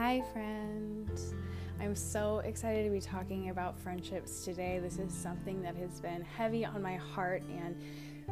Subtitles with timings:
[0.00, 1.34] Hi, friends.
[1.78, 4.78] I'm so excited to be talking about friendships today.
[4.78, 7.76] This is something that has been heavy on my heart and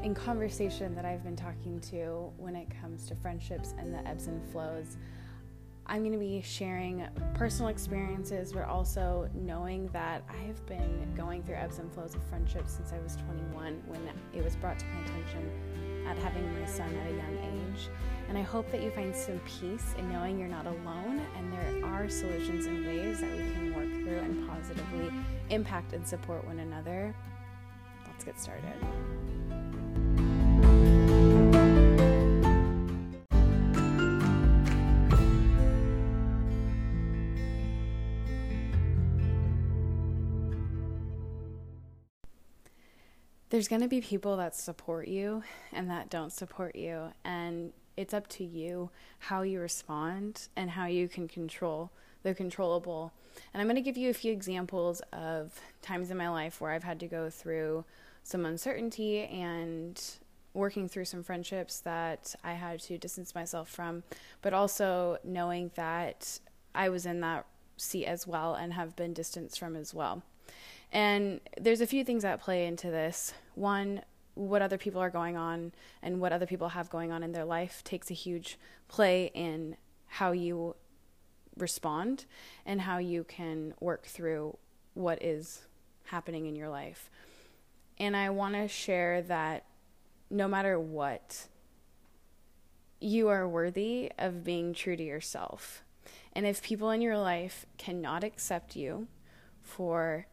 [0.02, 4.28] in conversation that I've been talking to when it comes to friendships and the ebbs
[4.28, 4.96] and flows.
[5.84, 11.42] I'm going to be sharing personal experiences, but also knowing that I have been going
[11.42, 14.00] through ebbs and flows of friendships since I was 21 when
[14.32, 15.50] it was brought to my attention
[16.08, 17.88] at having my son at a young age.
[18.28, 21.84] And I hope that you find some peace in knowing you're not alone and there
[21.84, 25.10] are solutions and ways that we can work through and positively
[25.50, 27.14] impact and support one another.
[28.06, 29.67] Let's get started.
[43.50, 48.14] There's going to be people that support you and that don't support you and it's
[48.14, 51.90] up to you how you respond and how you can control
[52.22, 53.12] the controllable.
[53.52, 56.72] And i'm going to give you a few examples of times in my life where
[56.72, 57.84] i've had to go through
[58.22, 60.02] some uncertainty and
[60.54, 64.02] working through some friendships that i had to distance myself from
[64.42, 66.40] but also knowing that
[66.74, 70.22] i was in that seat as well and have been distanced from as well
[70.92, 73.34] and there's a few things that play into this.
[73.54, 74.02] One,
[74.34, 75.72] what other people are going on
[76.02, 79.76] and what other people have going on in their life takes a huge play in
[80.06, 80.76] how you
[81.56, 82.24] respond
[82.64, 84.56] and how you can work through
[84.94, 85.62] what is
[86.04, 87.10] happening in your life.
[87.98, 89.64] And I want to share that
[90.30, 91.48] no matter what,
[93.00, 95.82] you are worthy of being true to yourself.
[96.32, 99.08] And if people in your life cannot accept you
[99.62, 100.26] for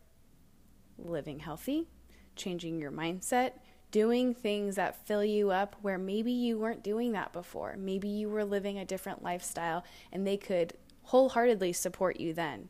[0.97, 1.87] living healthy,
[2.35, 3.53] changing your mindset,
[3.91, 7.75] doing things that fill you up where maybe you weren't doing that before.
[7.77, 12.69] Maybe you were living a different lifestyle and they could wholeheartedly support you then.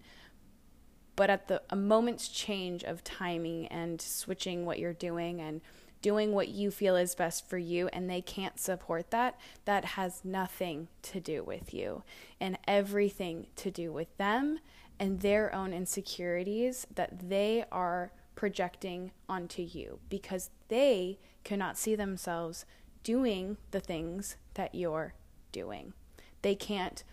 [1.15, 5.61] But at the a moment's change of timing and switching what you're doing and
[6.01, 10.23] doing what you feel is best for you and they can't support that, that has
[10.23, 12.03] nothing to do with you
[12.39, 14.59] and everything to do with them
[14.99, 22.65] and their own insecurities that they are projecting onto you because they cannot see themselves
[23.03, 25.13] doing the things that you're
[25.51, 25.93] doing.
[26.41, 27.03] They can't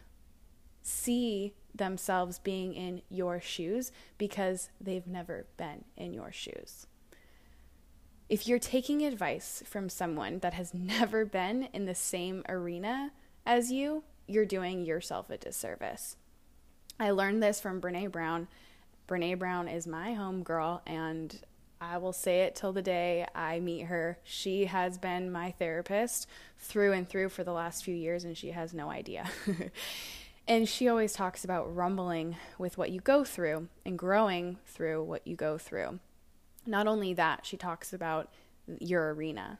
[0.82, 6.87] see themselves being in your shoes because they've never been in your shoes.
[8.28, 13.12] If you're taking advice from someone that has never been in the same arena
[13.44, 16.16] as you, you're doing yourself a disservice.
[17.02, 18.46] I learned this from Brene Brown.
[19.08, 21.36] Brene Brown is my home girl, and
[21.80, 24.20] I will say it till the day I meet her.
[24.22, 26.28] She has been my therapist
[26.60, 29.28] through and through for the last few years, and she has no idea.
[30.46, 35.26] and she always talks about rumbling with what you go through and growing through what
[35.26, 35.98] you go through.
[36.66, 38.32] Not only that, she talks about
[38.78, 39.58] your arena.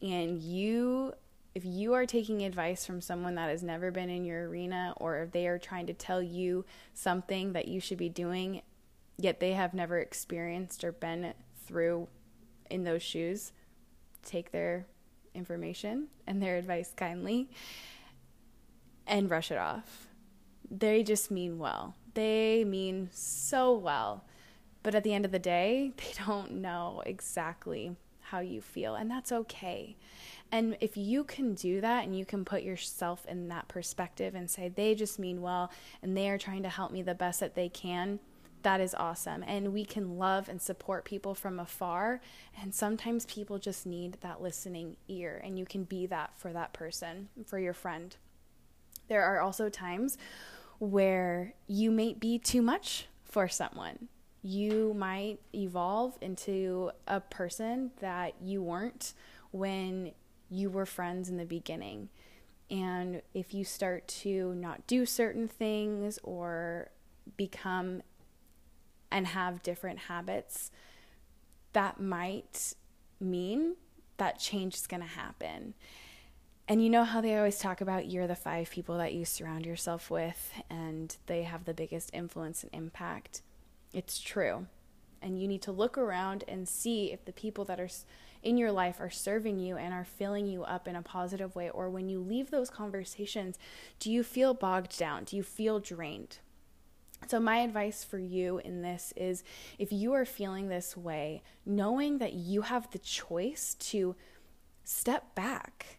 [0.00, 1.12] And you
[1.58, 5.18] if you are taking advice from someone that has never been in your arena or
[5.22, 6.64] if they are trying to tell you
[6.94, 8.62] something that you should be doing
[9.16, 11.34] yet they have never experienced or been
[11.66, 12.06] through
[12.70, 13.50] in those shoes
[14.24, 14.86] take their
[15.34, 17.50] information and their advice kindly
[19.04, 20.06] and brush it off.
[20.70, 21.96] They just mean well.
[22.14, 24.24] They mean so well.
[24.84, 27.96] But at the end of the day they don't know exactly
[28.30, 29.96] how you feel and that's okay
[30.50, 34.48] and if you can do that and you can put yourself in that perspective and
[34.48, 35.70] say, they just mean well
[36.02, 38.18] and they are trying to help me the best that they can,
[38.62, 39.44] that is awesome.
[39.46, 42.20] And we can love and support people from afar.
[42.60, 46.72] And sometimes people just need that listening ear, and you can be that for that
[46.72, 48.16] person, for your friend.
[49.08, 50.18] There are also times
[50.78, 54.08] where you may be too much for someone.
[54.42, 59.14] You might evolve into a person that you weren't
[59.50, 60.12] when
[60.48, 62.08] you were friends in the beginning.
[62.70, 66.90] And if you start to not do certain things or
[67.36, 68.02] become
[69.10, 70.70] and have different habits,
[71.72, 72.74] that might
[73.20, 73.76] mean
[74.18, 75.74] that change is going to happen.
[76.66, 79.64] And you know how they always talk about you're the five people that you surround
[79.64, 83.40] yourself with and they have the biggest influence and impact.
[83.92, 84.66] It's true.
[85.20, 87.88] And you need to look around and see if the people that are
[88.42, 91.70] in your life are serving you and are filling you up in a positive way?
[91.70, 93.58] Or when you leave those conversations,
[93.98, 95.24] do you feel bogged down?
[95.24, 96.38] Do you feel drained?
[97.26, 99.42] So, my advice for you in this is
[99.76, 104.14] if you are feeling this way, knowing that you have the choice to
[104.84, 105.98] step back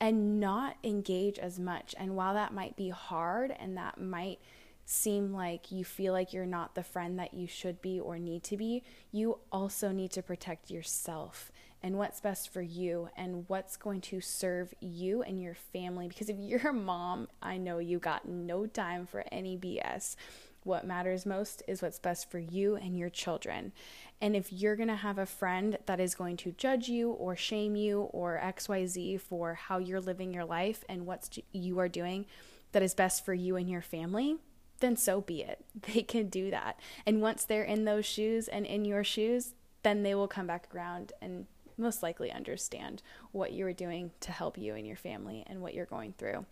[0.00, 1.94] and not engage as much.
[1.96, 4.40] And while that might be hard and that might
[4.86, 8.44] seem like you feel like you're not the friend that you should be or need
[8.44, 11.50] to be, you also need to protect yourself
[11.82, 16.06] and what's best for you and what's going to serve you and your family.
[16.06, 20.14] Because if you're a mom, I know you got no time for any BS.
[20.62, 23.72] What matters most is what's best for you and your children.
[24.20, 27.36] And if you're going to have a friend that is going to judge you or
[27.36, 32.26] shame you or XYZ for how you're living your life and what you are doing
[32.72, 34.36] that is best for you and your family,
[34.80, 35.64] then so be it.
[35.94, 36.80] They can do that.
[37.04, 40.68] And once they're in those shoes and in your shoes, then they will come back
[40.74, 41.46] around and
[41.78, 43.02] most likely understand
[43.32, 46.46] what you are doing to help you and your family and what you're going through.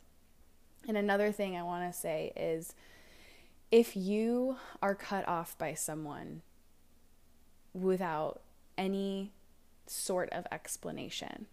[0.87, 2.75] And another thing I want to say is
[3.71, 6.43] if you are cut off by someone
[7.73, 8.43] without
[8.76, 9.32] any
[9.87, 11.47] sort of explanation,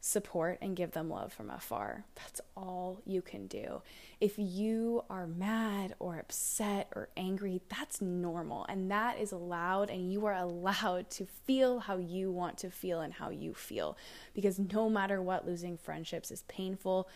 [0.00, 2.04] support and give them love from afar.
[2.14, 3.82] That's all you can do.
[4.20, 10.12] If you are mad or upset or angry, that's normal and that is allowed, and
[10.12, 13.96] you are allowed to feel how you want to feel and how you feel.
[14.34, 17.08] Because no matter what, losing friendships is painful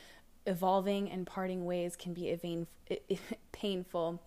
[0.46, 2.28] evolving and parting ways can be
[2.90, 3.18] a
[3.52, 4.20] painful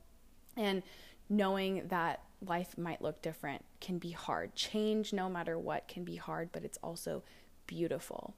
[0.56, 0.82] and
[1.30, 6.16] knowing that life might look different can be hard change no matter what can be
[6.16, 7.24] hard but it's also
[7.68, 8.34] beautiful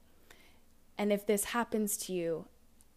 [0.98, 2.44] and if this happens to you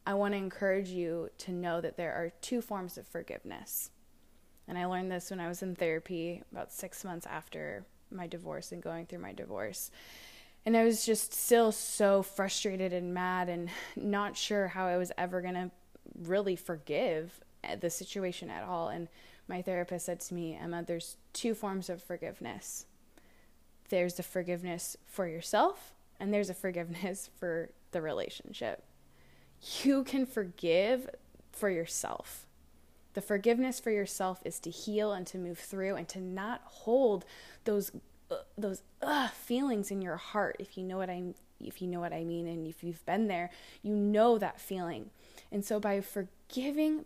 [0.06, 3.92] i want to encourage you to know that there are two forms of forgiveness.
[4.68, 8.72] And i learned this when i was in therapy about 6 months after my divorce
[8.72, 9.92] and going through my divorce.
[10.66, 15.12] And I was just still so frustrated and mad and not sure how I was
[15.18, 15.72] ever going to
[16.24, 18.90] really forgive eh, the situation at all.
[18.90, 19.08] And
[19.48, 22.86] my therapist said to me, Emma, there's two forms of forgiveness.
[23.90, 28.84] There's the forgiveness for yourself, and there's a forgiveness for the relationship.
[29.84, 31.10] You can forgive
[31.52, 32.46] for yourself.
[33.14, 37.26] The forgiveness for yourself is to heal and to move through and to not hold
[37.66, 37.92] those
[38.58, 41.22] those uh, feelings in your heart if you know what i
[41.60, 43.50] if you know what i mean and if you've been there
[43.84, 45.10] you know that feeling
[45.52, 47.04] and so by forgiving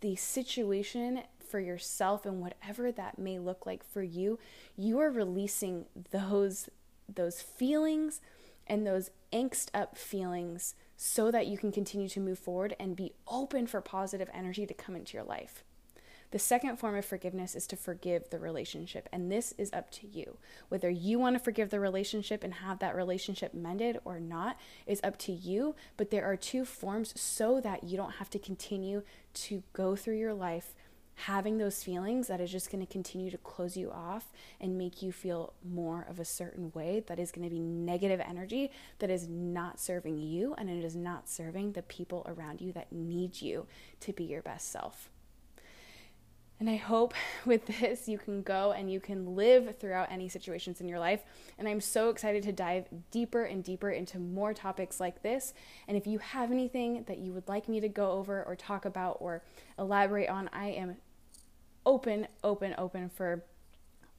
[0.00, 4.38] the situation for yourself and whatever that may look like for you
[4.76, 6.68] you are releasing those
[7.12, 8.20] those feelings
[8.68, 13.12] and those angst up feelings so that you can continue to move forward and be
[13.26, 15.64] open for positive energy to come into your life
[16.30, 20.06] the second form of forgiveness is to forgive the relationship, and this is up to
[20.06, 20.36] you.
[20.68, 25.00] Whether you want to forgive the relationship and have that relationship mended or not is
[25.02, 29.02] up to you, but there are two forms so that you don't have to continue
[29.34, 30.74] to go through your life
[31.26, 35.02] having those feelings that is just going to continue to close you off and make
[35.02, 38.70] you feel more of a certain way that is going to be negative energy
[39.00, 42.92] that is not serving you and it is not serving the people around you that
[42.92, 43.66] need you
[43.98, 45.10] to be your best self.
[46.60, 50.80] And I hope with this you can go and you can live throughout any situations
[50.80, 51.22] in your life.
[51.58, 55.52] And I'm so excited to dive deeper and deeper into more topics like this.
[55.86, 58.84] And if you have anything that you would like me to go over or talk
[58.84, 59.42] about or
[59.78, 60.96] elaborate on, I am
[61.88, 63.42] open, open, open for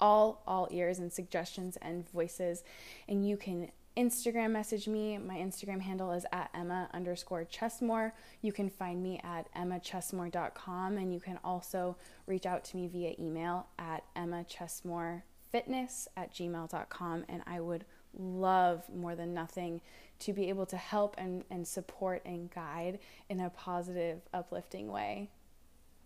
[0.01, 2.63] all all ears and suggestions and voices
[3.07, 5.17] and you can Instagram message me.
[5.17, 11.13] My Instagram handle is at Emma underscore Chesmore You can find me at emmachesmore.com and
[11.13, 17.25] you can also reach out to me via email at emmachesmorefitness at gmail.com.
[17.27, 17.83] And I would
[18.17, 19.81] love more than nothing
[20.19, 25.29] to be able to help and, and support and guide in a positive, uplifting way.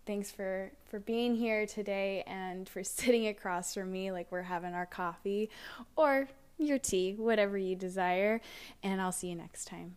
[0.06, 4.74] Thanks for, for being here today and for sitting across from me like we're having
[4.74, 5.50] our coffee
[5.96, 8.40] or your tea, whatever you desire.
[8.82, 9.96] And I'll see you next time.